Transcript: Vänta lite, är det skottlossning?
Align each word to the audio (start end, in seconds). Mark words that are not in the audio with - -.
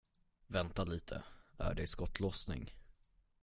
Vänta 0.47 0.83
lite, 0.83 1.23
är 1.59 1.73
det 1.73 1.87
skottlossning? 1.87 2.71